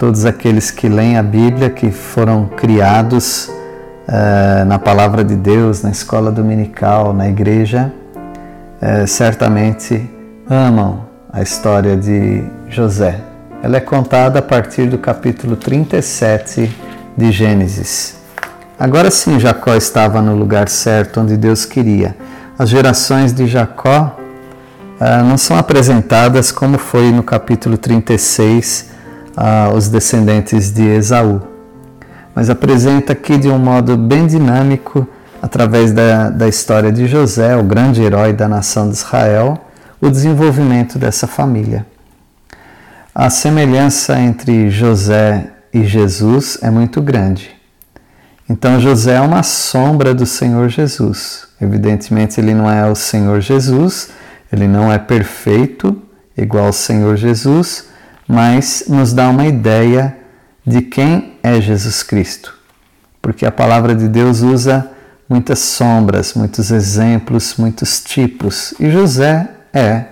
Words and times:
Todos 0.00 0.24
aqueles 0.24 0.70
que 0.70 0.88
leem 0.88 1.18
a 1.18 1.22
Bíblia, 1.22 1.68
que 1.68 1.90
foram 1.90 2.46
criados 2.46 3.50
uh, 4.08 4.64
na 4.64 4.78
palavra 4.78 5.22
de 5.22 5.36
Deus, 5.36 5.82
na 5.82 5.90
escola 5.90 6.32
dominical, 6.32 7.12
na 7.12 7.28
igreja, 7.28 7.92
uh, 8.80 9.06
certamente 9.06 10.10
amam 10.48 11.04
a 11.30 11.42
história 11.42 11.98
de 11.98 12.42
José. 12.66 13.20
Ela 13.62 13.76
é 13.76 13.80
contada 13.80 14.38
a 14.38 14.42
partir 14.42 14.86
do 14.86 14.96
capítulo 14.96 15.54
37 15.54 16.74
de 17.14 17.30
Gênesis. 17.30 18.16
Agora 18.78 19.10
sim, 19.10 19.38
Jacó 19.38 19.74
estava 19.74 20.22
no 20.22 20.34
lugar 20.34 20.70
certo 20.70 21.20
onde 21.20 21.36
Deus 21.36 21.66
queria. 21.66 22.16
As 22.58 22.70
gerações 22.70 23.34
de 23.34 23.46
Jacó 23.46 24.16
uh, 24.98 25.24
não 25.28 25.36
são 25.36 25.58
apresentadas 25.58 26.50
como 26.50 26.78
foi 26.78 27.12
no 27.12 27.22
capítulo 27.22 27.76
36 27.76 28.88
aos 29.40 29.88
descendentes 29.88 30.70
de 30.70 30.82
Esaú. 30.82 31.40
Mas 32.34 32.50
apresenta 32.50 33.14
aqui 33.14 33.38
de 33.38 33.48
um 33.48 33.58
modo 33.58 33.96
bem 33.96 34.26
dinâmico, 34.26 35.06
através 35.40 35.92
da, 35.92 36.28
da 36.28 36.46
história 36.46 36.92
de 36.92 37.06
José, 37.06 37.56
o 37.56 37.64
grande 37.64 38.02
herói 38.02 38.34
da 38.34 38.46
nação 38.46 38.90
de 38.90 38.96
Israel, 38.96 39.58
o 40.00 40.10
desenvolvimento 40.10 40.98
dessa 40.98 41.26
família. 41.26 41.86
A 43.14 43.30
semelhança 43.30 44.20
entre 44.20 44.70
José 44.70 45.50
e 45.72 45.84
Jesus 45.84 46.58
é 46.62 46.70
muito 46.70 47.00
grande. 47.00 47.50
Então, 48.48 48.78
José 48.78 49.14
é 49.14 49.20
uma 49.20 49.42
sombra 49.42 50.12
do 50.12 50.26
Senhor 50.26 50.68
Jesus. 50.68 51.48
Evidentemente, 51.60 52.40
ele 52.40 52.52
não 52.52 52.70
é 52.70 52.88
o 52.88 52.94
Senhor 52.94 53.40
Jesus, 53.40 54.10
ele 54.52 54.68
não 54.68 54.92
é 54.92 54.98
perfeito, 54.98 55.96
igual 56.36 56.66
ao 56.66 56.72
Senhor 56.72 57.16
Jesus, 57.16 57.89
mas 58.30 58.84
nos 58.86 59.12
dá 59.12 59.28
uma 59.28 59.44
ideia 59.44 60.16
de 60.64 60.82
quem 60.82 61.36
é 61.42 61.60
Jesus 61.60 62.04
Cristo. 62.04 62.56
Porque 63.20 63.44
a 63.44 63.50
palavra 63.50 63.92
de 63.92 64.06
Deus 64.06 64.40
usa 64.40 64.88
muitas 65.28 65.58
sombras, 65.58 66.34
muitos 66.34 66.70
exemplos, 66.70 67.56
muitos 67.58 68.00
tipos, 68.00 68.72
e 68.78 68.88
José 68.88 69.50
é 69.74 70.04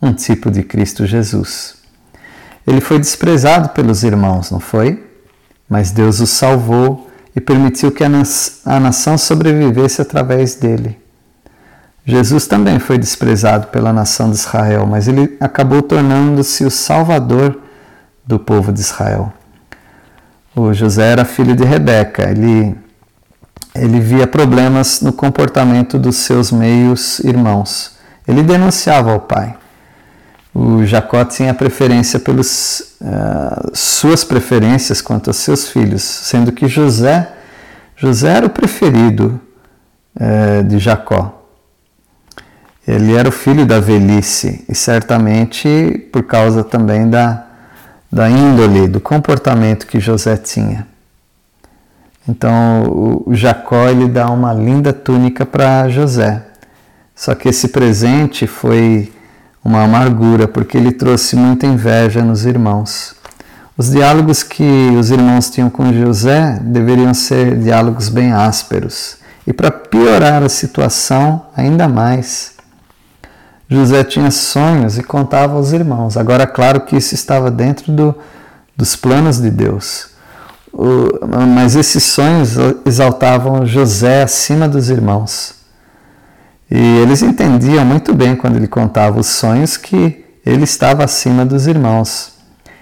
um 0.00 0.12
tipo 0.12 0.50
de 0.50 0.62
Cristo 0.62 1.06
Jesus. 1.06 1.76
Ele 2.66 2.82
foi 2.82 2.98
desprezado 2.98 3.70
pelos 3.70 4.04
irmãos, 4.04 4.50
não 4.50 4.60
foi? 4.60 5.02
Mas 5.66 5.90
Deus 5.90 6.20
o 6.20 6.26
salvou 6.26 7.10
e 7.34 7.40
permitiu 7.40 7.90
que 7.90 8.04
a 8.04 8.78
nação 8.78 9.16
sobrevivesse 9.16 10.02
através 10.02 10.54
dele. 10.54 10.98
Jesus 12.06 12.46
também 12.46 12.78
foi 12.78 12.98
desprezado 12.98 13.68
pela 13.68 13.92
nação 13.92 14.30
de 14.30 14.36
Israel, 14.36 14.86
mas 14.86 15.08
ele 15.08 15.36
acabou 15.40 15.80
tornando-se 15.80 16.64
o 16.64 16.70
salvador 16.70 17.58
do 18.26 18.38
povo 18.38 18.72
de 18.72 18.80
Israel. 18.80 19.32
O 20.54 20.72
José 20.74 21.10
era 21.10 21.24
filho 21.24 21.56
de 21.56 21.64
Rebeca, 21.64 22.30
ele, 22.30 22.76
ele 23.74 24.00
via 24.00 24.26
problemas 24.26 25.00
no 25.00 25.14
comportamento 25.14 25.98
dos 25.98 26.16
seus 26.16 26.52
meios 26.52 27.20
irmãos. 27.20 27.96
Ele 28.28 28.42
denunciava 28.42 29.12
ao 29.12 29.20
pai. 29.20 29.56
O 30.54 30.84
Jacó 30.84 31.24
tinha 31.24 31.52
preferência 31.52 32.20
pelas 32.20 32.96
uh, 33.00 33.06
eh, 33.06 33.70
suas 33.72 34.22
preferências 34.22 35.00
quanto 35.00 35.28
aos 35.28 35.38
seus 35.38 35.68
filhos, 35.68 36.02
sendo 36.02 36.52
que 36.52 36.68
José, 36.68 37.28
José 37.96 38.28
era 38.28 38.46
o 38.46 38.50
preferido 38.50 39.40
uh, 40.14 40.62
de 40.62 40.78
Jacó. 40.78 41.43
Ele 42.86 43.14
era 43.14 43.28
o 43.28 43.32
filho 43.32 43.64
da 43.64 43.80
velhice 43.80 44.64
e 44.68 44.74
certamente 44.74 46.08
por 46.12 46.24
causa 46.24 46.62
também 46.62 47.08
da, 47.08 47.46
da 48.12 48.28
índole, 48.28 48.88
do 48.88 49.00
comportamento 49.00 49.86
que 49.86 49.98
José 49.98 50.36
tinha. 50.36 50.86
Então 52.28 53.22
o 53.26 53.34
Jacó 53.34 53.88
ele 53.88 54.08
dá 54.08 54.30
uma 54.30 54.52
linda 54.52 54.92
túnica 54.92 55.46
para 55.46 55.88
José. 55.88 56.42
Só 57.14 57.34
que 57.34 57.48
esse 57.48 57.68
presente 57.68 58.46
foi 58.46 59.12
uma 59.64 59.82
amargura, 59.84 60.46
porque 60.46 60.76
ele 60.76 60.92
trouxe 60.92 61.36
muita 61.36 61.66
inveja 61.66 62.22
nos 62.22 62.44
irmãos. 62.44 63.14
Os 63.76 63.90
diálogos 63.90 64.42
que 64.42 64.90
os 64.98 65.10
irmãos 65.10 65.50
tinham 65.50 65.70
com 65.70 65.92
José 65.92 66.58
deveriam 66.60 67.14
ser 67.14 67.56
diálogos 67.56 68.08
bem 68.08 68.32
ásperos. 68.32 69.16
E 69.46 69.52
para 69.52 69.70
piorar 69.70 70.42
a 70.42 70.48
situação 70.48 71.46
ainda 71.56 71.88
mais, 71.88 72.53
José 73.68 74.04
tinha 74.04 74.30
sonhos 74.30 74.98
e 74.98 75.02
contava 75.02 75.54
aos 75.54 75.72
irmãos. 75.72 76.16
Agora, 76.16 76.46
claro 76.46 76.82
que 76.82 76.96
isso 76.96 77.14
estava 77.14 77.50
dentro 77.50 77.92
do, 77.92 78.14
dos 78.76 78.94
planos 78.94 79.40
de 79.40 79.50
Deus. 79.50 80.10
O, 80.72 81.26
mas 81.26 81.76
esses 81.76 82.02
sonhos 82.02 82.56
exaltavam 82.84 83.64
José 83.64 84.22
acima 84.22 84.68
dos 84.68 84.90
irmãos. 84.90 85.54
E 86.70 86.98
eles 86.98 87.22
entendiam 87.22 87.84
muito 87.84 88.14
bem 88.14 88.34
quando 88.34 88.56
ele 88.56 88.66
contava 88.66 89.20
os 89.20 89.26
sonhos 89.26 89.76
que 89.76 90.24
ele 90.44 90.64
estava 90.64 91.04
acima 91.04 91.44
dos 91.44 91.66
irmãos. 91.66 92.34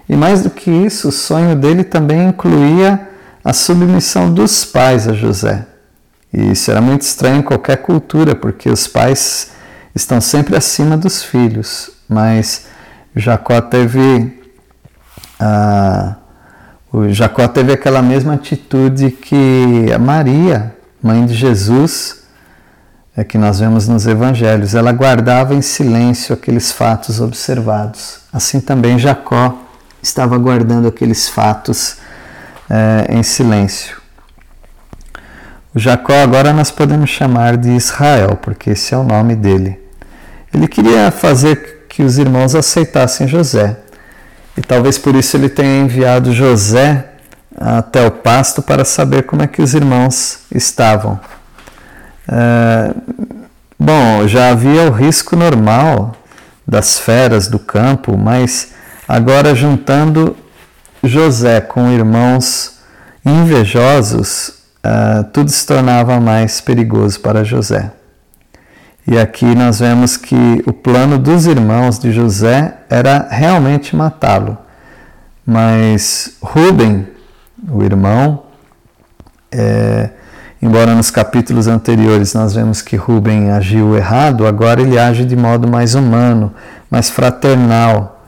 E 0.08 0.16
mais 0.16 0.42
do 0.42 0.50
que 0.50 0.70
isso, 0.70 1.08
o 1.08 1.12
sonho 1.12 1.54
dele 1.54 1.84
também 1.84 2.28
incluía 2.28 3.08
a 3.44 3.52
submissão 3.52 4.32
dos 4.32 4.64
pais 4.64 5.06
a 5.06 5.12
José. 5.12 5.66
E 6.32 6.52
isso 6.52 6.70
era 6.70 6.80
muito 6.80 7.02
estranho 7.02 7.38
em 7.38 7.42
qualquer 7.42 7.78
cultura, 7.78 8.34
porque 8.34 8.68
os 8.68 8.86
pais 8.86 9.50
estão 9.94 10.20
sempre 10.20 10.56
acima 10.56 10.96
dos 10.96 11.22
filhos, 11.22 11.90
mas 12.08 12.66
Jacó 13.14 13.60
teve 13.60 14.40
ah, 15.38 16.16
o 16.92 17.08
Jacó 17.08 17.48
teve 17.48 17.72
aquela 17.72 18.02
mesma 18.02 18.34
atitude 18.34 19.10
que 19.10 19.90
a 19.94 19.98
Maria, 19.98 20.76
mãe 21.02 21.24
de 21.24 21.32
Jesus, 21.32 22.22
é 23.16 23.24
que 23.24 23.38
nós 23.38 23.60
vemos 23.60 23.88
nos 23.88 24.06
evangelhos. 24.06 24.74
Ela 24.74 24.92
guardava 24.92 25.54
em 25.54 25.62
silêncio 25.62 26.34
aqueles 26.34 26.70
fatos 26.70 27.18
observados. 27.18 28.20
Assim 28.32 28.60
também 28.60 28.98
Jacó 28.98 29.58
estava 30.02 30.36
guardando 30.36 30.86
aqueles 30.86 31.28
fatos 31.28 31.96
é, 32.68 33.06
em 33.08 33.22
silêncio. 33.22 33.96
O 35.74 35.78
Jacó 35.78 36.12
agora 36.12 36.52
nós 36.52 36.70
podemos 36.70 37.08
chamar 37.08 37.56
de 37.56 37.70
Israel, 37.70 38.38
porque 38.40 38.70
esse 38.70 38.92
é 38.92 38.98
o 38.98 39.02
nome 39.02 39.34
dele. 39.34 39.81
Ele 40.52 40.68
queria 40.68 41.10
fazer 41.10 41.86
que 41.88 42.02
os 42.02 42.18
irmãos 42.18 42.54
aceitassem 42.54 43.26
José. 43.26 43.76
E 44.56 44.60
talvez 44.60 44.98
por 44.98 45.14
isso 45.14 45.36
ele 45.36 45.48
tenha 45.48 45.82
enviado 45.82 46.32
José 46.32 47.06
até 47.56 48.06
o 48.06 48.10
pasto 48.10 48.62
para 48.62 48.84
saber 48.84 49.24
como 49.24 49.42
é 49.42 49.46
que 49.46 49.62
os 49.62 49.74
irmãos 49.74 50.40
estavam. 50.54 51.18
É, 52.28 52.94
bom, 53.78 54.26
já 54.26 54.50
havia 54.50 54.82
o 54.82 54.90
risco 54.90 55.36
normal 55.36 56.14
das 56.66 56.98
feras 56.98 57.48
do 57.48 57.58
campo, 57.58 58.16
mas 58.16 58.72
agora 59.08 59.54
juntando 59.54 60.36
José 61.02 61.60
com 61.60 61.90
irmãos 61.90 62.78
invejosos, 63.24 64.48
uh, 64.84 65.24
tudo 65.32 65.50
se 65.50 65.66
tornava 65.66 66.20
mais 66.20 66.60
perigoso 66.60 67.20
para 67.20 67.44
José. 67.44 67.90
E 69.06 69.18
aqui 69.18 69.46
nós 69.54 69.80
vemos 69.80 70.16
que 70.16 70.62
o 70.64 70.72
plano 70.72 71.18
dos 71.18 71.46
irmãos 71.46 71.98
de 71.98 72.12
José 72.12 72.74
era 72.88 73.26
realmente 73.30 73.96
matá-lo. 73.96 74.56
Mas 75.44 76.36
Rubem, 76.40 77.08
o 77.68 77.82
irmão, 77.82 78.44
é, 79.50 80.10
embora 80.62 80.94
nos 80.94 81.10
capítulos 81.10 81.66
anteriores 81.66 82.32
nós 82.34 82.54
vemos 82.54 82.80
que 82.80 82.94
Rubem 82.94 83.50
agiu 83.50 83.96
errado, 83.96 84.46
agora 84.46 84.80
ele 84.80 84.96
age 84.96 85.24
de 85.24 85.34
modo 85.34 85.66
mais 85.66 85.96
humano, 85.96 86.54
mais 86.88 87.10
fraternal. 87.10 88.22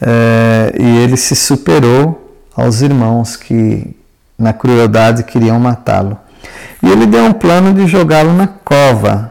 É, 0.00 0.74
e 0.80 0.98
ele 0.98 1.16
se 1.16 1.36
superou 1.36 2.36
aos 2.56 2.82
irmãos 2.82 3.36
que, 3.36 3.96
na 4.36 4.52
crueldade, 4.52 5.22
queriam 5.22 5.60
matá-lo. 5.60 6.18
E 6.82 6.90
ele 6.90 7.06
deu 7.06 7.24
um 7.24 7.32
plano 7.32 7.72
de 7.72 7.86
jogá-lo 7.86 8.32
na 8.32 8.48
cova. 8.48 9.30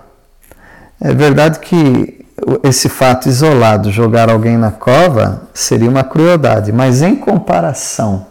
É 1.03 1.13
verdade 1.13 1.59
que 1.59 2.23
esse 2.63 2.87
fato 2.87 3.27
isolado, 3.27 3.91
jogar 3.91 4.29
alguém 4.29 4.55
na 4.55 4.71
cova, 4.71 5.49
seria 5.51 5.89
uma 5.89 6.03
crueldade, 6.03 6.71
mas 6.71 7.01
em 7.01 7.15
comparação 7.15 8.27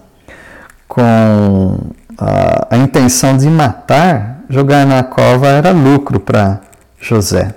com 0.86 1.78
a, 2.16 2.68
a 2.70 2.76
intenção 2.76 3.36
de 3.36 3.48
matar, 3.48 4.40
jogar 4.48 4.86
na 4.86 5.02
cova 5.02 5.48
era 5.48 5.70
lucro 5.70 6.20
para 6.20 6.60
José. 7.00 7.54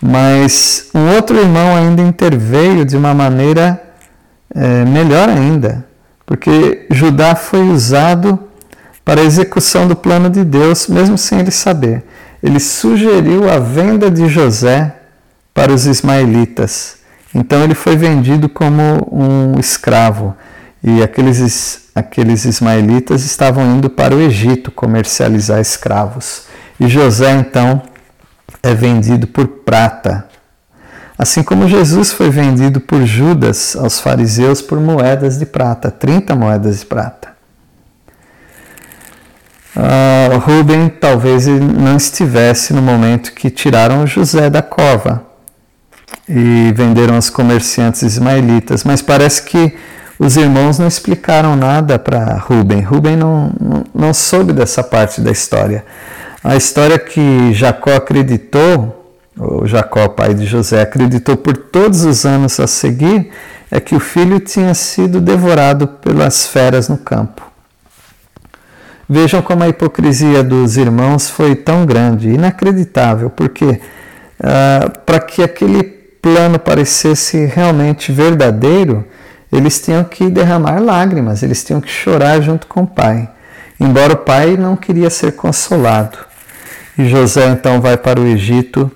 Mas 0.00 0.90
um 0.94 1.14
outro 1.14 1.38
irmão 1.38 1.74
ainda 1.74 2.02
interveio 2.02 2.84
de 2.84 2.96
uma 2.96 3.14
maneira 3.14 3.80
é, 4.54 4.84
melhor 4.84 5.28
ainda, 5.28 5.84
porque 6.26 6.86
Judá 6.90 7.34
foi 7.34 7.68
usado 7.68 8.38
para 9.04 9.20
a 9.20 9.24
execução 9.24 9.86
do 9.86 9.96
plano 9.96 10.30
de 10.30 10.44
Deus, 10.44 10.86
mesmo 10.86 11.18
sem 11.18 11.40
ele 11.40 11.50
saber. 11.50 12.04
Ele 12.42 12.60
sugeriu 12.60 13.50
a 13.50 13.58
venda 13.58 14.10
de 14.10 14.28
José 14.28 14.96
para 15.54 15.72
os 15.72 15.86
ismaelitas. 15.86 16.96
Então 17.34 17.62
ele 17.62 17.74
foi 17.74 17.96
vendido 17.96 18.48
como 18.48 18.82
um 19.10 19.58
escravo 19.58 20.36
e 20.82 21.02
aqueles, 21.02 21.88
aqueles 21.94 22.44
ismaelitas 22.44 23.24
estavam 23.24 23.64
indo 23.76 23.88
para 23.88 24.14
o 24.14 24.20
Egito 24.20 24.70
comercializar 24.70 25.60
escravos. 25.60 26.44
E 26.78 26.88
José 26.88 27.30
então 27.32 27.82
é 28.62 28.74
vendido 28.74 29.26
por 29.26 29.46
prata. 29.46 30.26
Assim 31.16 31.42
como 31.42 31.68
Jesus 31.68 32.10
foi 32.12 32.30
vendido 32.30 32.80
por 32.80 33.04
Judas 33.04 33.76
aos 33.76 34.00
fariseus 34.00 34.60
por 34.60 34.80
moedas 34.80 35.38
de 35.38 35.46
prata, 35.46 35.90
30 35.90 36.34
moedas 36.34 36.80
de 36.80 36.86
prata. 36.86 37.31
Uh, 39.74 40.38
Rubem 40.38 40.88
talvez 40.88 41.46
não 41.46 41.96
estivesse 41.96 42.74
no 42.74 42.82
momento 42.82 43.32
que 43.32 43.48
tiraram 43.50 44.06
José 44.06 44.50
da 44.50 44.60
cova 44.60 45.24
e 46.28 46.72
venderam 46.74 47.14
aos 47.14 47.30
comerciantes 47.30 48.02
ismaelitas, 48.02 48.84
mas 48.84 49.00
parece 49.00 49.42
que 49.44 49.74
os 50.18 50.36
irmãos 50.36 50.78
não 50.78 50.86
explicaram 50.86 51.56
nada 51.56 51.98
para 51.98 52.36
Rubem. 52.36 52.80
Rubem 52.80 53.16
não, 53.16 53.50
não, 53.58 53.84
não 53.94 54.14
soube 54.14 54.52
dessa 54.52 54.82
parte 54.82 55.20
da 55.20 55.30
história. 55.30 55.84
A 56.44 56.54
história 56.54 56.98
que 56.98 57.52
Jacó 57.52 57.94
acreditou, 57.94 59.14
o 59.38 59.66
Jacó, 59.66 60.08
pai 60.08 60.34
de 60.34 60.44
José, 60.44 60.82
acreditou 60.82 61.36
por 61.36 61.56
todos 61.56 62.04
os 62.04 62.26
anos 62.26 62.60
a 62.60 62.66
seguir, 62.66 63.30
é 63.70 63.80
que 63.80 63.94
o 63.94 64.00
filho 64.00 64.38
tinha 64.38 64.74
sido 64.74 65.20
devorado 65.20 65.86
pelas 65.86 66.46
feras 66.46 66.88
no 66.88 66.98
campo. 66.98 67.51
Vejam 69.08 69.42
como 69.42 69.64
a 69.64 69.68
hipocrisia 69.68 70.42
dos 70.42 70.76
irmãos 70.76 71.28
foi 71.28 71.54
tão 71.54 71.84
grande, 71.84 72.30
inacreditável, 72.30 73.28
porque 73.30 73.64
uh, 73.64 74.98
para 75.04 75.20
que 75.20 75.42
aquele 75.42 75.82
plano 75.82 76.58
parecesse 76.58 77.44
realmente 77.46 78.12
verdadeiro, 78.12 79.04
eles 79.50 79.80
tinham 79.80 80.04
que 80.04 80.30
derramar 80.30 80.80
lágrimas, 80.80 81.42
eles 81.42 81.62
tinham 81.64 81.80
que 81.80 81.90
chorar 81.90 82.40
junto 82.40 82.66
com 82.66 82.82
o 82.82 82.86
pai, 82.86 83.28
embora 83.78 84.14
o 84.14 84.18
pai 84.18 84.56
não 84.56 84.76
queria 84.76 85.10
ser 85.10 85.32
consolado. 85.32 86.18
E 86.96 87.08
José 87.08 87.48
então 87.48 87.80
vai 87.80 87.96
para 87.96 88.20
o 88.20 88.26
Egito 88.26 88.90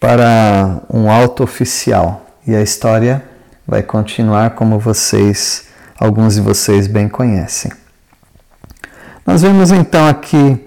para 0.00 0.80
um 0.92 1.10
alto 1.10 1.42
oficial. 1.42 2.26
E 2.46 2.54
a 2.54 2.62
história 2.62 3.22
vai 3.66 3.82
continuar 3.82 4.50
como 4.50 4.78
vocês, 4.78 5.66
alguns 5.98 6.34
de 6.34 6.40
vocês 6.40 6.86
bem 6.86 7.08
conhecem. 7.08 7.70
Nós 9.28 9.42
vemos 9.42 9.70
então 9.70 10.08
aqui 10.08 10.58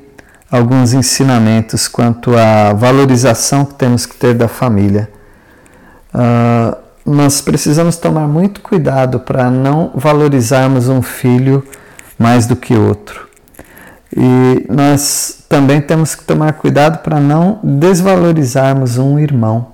alguns 0.52 0.94
ensinamentos 0.94 1.88
quanto 1.88 2.38
à 2.38 2.74
valorização 2.74 3.66
que 3.66 3.74
temos 3.74 4.06
que 4.06 4.16
ter 4.16 4.36
da 4.36 4.48
família. 4.48 5.10
Uh, 6.14 6.78
nós 7.04 7.42
precisamos 7.42 7.98
tomar 7.98 8.28
muito 8.28 8.62
cuidado 8.62 9.20
para 9.20 9.50
não 9.50 9.92
valorizarmos 9.96 10.90
um 10.90 11.02
filho 11.02 11.68
mais 12.20 12.46
do 12.46 12.56
que 12.56 12.76
outro. 12.76 13.28
E 14.16 14.68
nós 14.70 15.44
também 15.50 15.82
temos 15.82 16.14
que 16.14 16.24
tomar 16.24 16.54
cuidado 16.54 17.00
para 17.00 17.20
não 17.20 17.60
desvalorizarmos 17.64 19.00
um 19.00 19.18
irmão. 19.18 19.70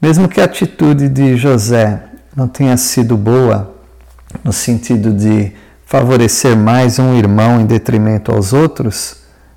Mesmo 0.00 0.28
que 0.28 0.40
a 0.40 0.44
atitude 0.44 1.08
de 1.08 1.36
José 1.36 2.00
não 2.36 2.46
tenha 2.46 2.76
sido 2.76 3.16
boa, 3.16 3.74
no 4.44 4.52
sentido 4.52 5.12
de 5.12 5.52
favorecer 5.88 6.56
mais 6.56 7.00
um 7.00 7.14
irmão 7.14 7.60
em 7.60 7.66
detrimento 7.66 8.30
aos 8.30 8.52
outros, 8.52 9.16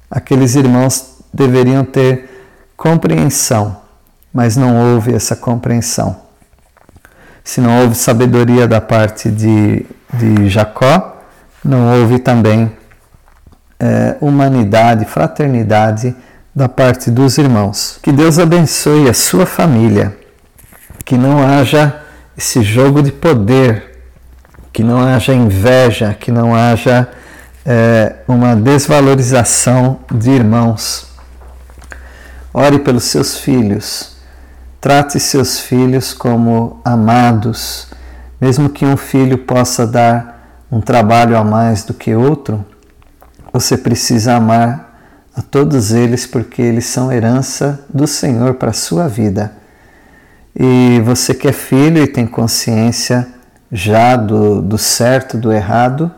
aqueles 0.09 0.55
irmãos 0.55 1.17
deveriam 1.31 1.85
ter 1.85 2.47
compreensão, 2.75 3.77
mas 4.33 4.57
não 4.57 4.95
houve 4.95 5.13
essa 5.13 5.35
compreensão 5.35 6.31
se 7.43 7.59
não 7.59 7.81
houve 7.81 7.95
sabedoria 7.95 8.67
da 8.67 8.79
parte 8.79 9.29
de, 9.29 9.85
de 10.13 10.49
Jacó, 10.49 11.17
não 11.63 11.99
houve 11.99 12.19
também 12.19 12.71
é, 13.79 14.15
humanidade, 14.21 15.05
fraternidade 15.05 16.15
da 16.53 16.69
parte 16.69 17.09
dos 17.09 17.37
irmãos. 17.37 17.99
Que 18.01 18.11
Deus 18.11 18.37
abençoe 18.37 19.09
a 19.09 19.13
sua 19.13 19.45
família, 19.45 20.15
que 21.03 21.17
não 21.17 21.45
haja 21.45 22.01
esse 22.37 22.61
jogo 22.61 23.01
de 23.01 23.11
poder, 23.11 23.90
que 24.71 24.83
não 24.83 24.99
haja 24.99 25.33
inveja, 25.33 26.13
que 26.13 26.31
não 26.31 26.55
haja 26.55 27.09
é, 27.65 28.15
uma 28.27 28.55
desvalorização 28.55 29.99
de 30.11 30.31
irmãos. 30.31 31.07
Ore 32.53 32.79
pelos 32.79 33.05
seus 33.05 33.37
filhos 33.37 34.11
Trate 34.81 35.19
seus 35.19 35.59
filhos 35.59 36.11
como 36.11 36.81
amados, 36.83 37.85
mesmo 38.41 38.67
que 38.67 38.83
um 38.83 38.97
filho 38.97 39.37
possa 39.37 39.85
dar 39.85 40.65
um 40.71 40.81
trabalho 40.81 41.37
a 41.37 41.43
mais 41.43 41.83
do 41.83 41.93
que 41.93 42.15
outro, 42.15 42.65
você 43.53 43.77
precisa 43.77 44.33
amar 44.33 44.99
a 45.35 45.41
todos 45.43 45.91
eles 45.91 46.25
porque 46.25 46.63
eles 46.63 46.87
são 46.87 47.11
herança 47.11 47.85
do 47.93 48.07
Senhor 48.07 48.55
para 48.55 48.71
a 48.71 48.73
sua 48.73 49.07
vida. 49.07 49.53
E 50.55 50.99
você 51.05 51.35
que 51.35 51.47
é 51.47 51.53
filho 51.53 52.01
e 52.01 52.07
tem 52.07 52.25
consciência 52.25 53.27
já 53.71 54.15
do, 54.15 54.61
do 54.61 54.77
certo, 54.77 55.37
do 55.37 55.51
errado, 55.51 56.11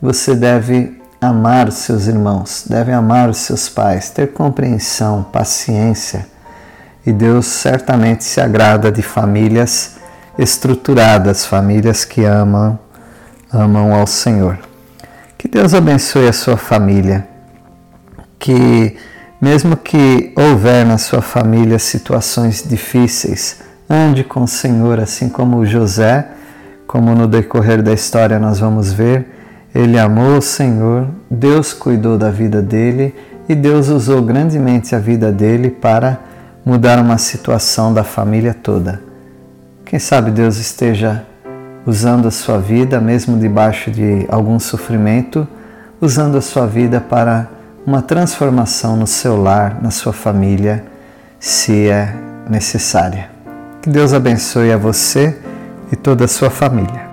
você 0.00 0.34
deve 0.34 1.00
amar 1.20 1.68
os 1.68 1.76
seus 1.76 2.06
irmãos, 2.06 2.64
deve 2.68 2.92
amar 2.92 3.30
os 3.30 3.38
seus 3.38 3.68
pais, 3.68 4.10
ter 4.10 4.32
compreensão, 4.32 5.22
paciência 5.22 6.32
e 7.04 7.12
Deus 7.12 7.46
certamente 7.46 8.22
se 8.24 8.40
agrada 8.40 8.90
de 8.90 9.02
famílias 9.02 9.96
estruturadas, 10.38 11.44
famílias 11.44 12.04
que 12.04 12.24
amam, 12.24 12.78
amam 13.52 13.92
ao 13.92 14.06
Senhor. 14.06 14.58
Que 15.36 15.48
Deus 15.48 15.74
abençoe 15.74 16.28
a 16.28 16.32
sua 16.32 16.56
família. 16.56 17.26
Que 18.38 18.96
mesmo 19.40 19.76
que 19.76 20.32
houver 20.36 20.86
na 20.86 20.96
sua 20.96 21.20
família 21.20 21.78
situações 21.78 22.62
difíceis, 22.66 23.60
ande 23.90 24.22
com 24.22 24.44
o 24.44 24.48
Senhor, 24.48 25.00
assim 25.00 25.28
como 25.28 25.66
José, 25.66 26.28
como 26.92 27.14
no 27.14 27.26
decorrer 27.26 27.82
da 27.82 27.94
história 27.94 28.38
nós 28.38 28.60
vamos 28.60 28.92
ver, 28.92 29.26
ele 29.74 29.98
amou 29.98 30.36
o 30.36 30.42
Senhor, 30.42 31.08
Deus 31.30 31.72
cuidou 31.72 32.18
da 32.18 32.30
vida 32.30 32.60
dele 32.60 33.14
e 33.48 33.54
Deus 33.54 33.88
usou 33.88 34.20
grandemente 34.20 34.94
a 34.94 34.98
vida 34.98 35.32
dele 35.32 35.70
para 35.70 36.20
mudar 36.62 36.98
uma 36.98 37.16
situação 37.16 37.94
da 37.94 38.04
família 38.04 38.52
toda. 38.52 39.00
Quem 39.86 39.98
sabe 39.98 40.30
Deus 40.30 40.58
esteja 40.58 41.24
usando 41.86 42.28
a 42.28 42.30
sua 42.30 42.58
vida, 42.58 43.00
mesmo 43.00 43.38
debaixo 43.38 43.90
de 43.90 44.26
algum 44.28 44.60
sofrimento, 44.60 45.48
usando 45.98 46.36
a 46.36 46.42
sua 46.42 46.66
vida 46.66 47.00
para 47.00 47.48
uma 47.86 48.02
transformação 48.02 48.96
no 48.96 49.06
seu 49.06 49.40
lar, 49.40 49.78
na 49.80 49.90
sua 49.90 50.12
família, 50.12 50.84
se 51.40 51.88
é 51.88 52.14
necessária. 52.50 53.30
Que 53.80 53.88
Deus 53.88 54.12
abençoe 54.12 54.70
a 54.70 54.76
você 54.76 55.38
e 55.92 55.96
toda 55.96 56.24
a 56.24 56.28
sua 56.28 56.48
família. 56.48 57.11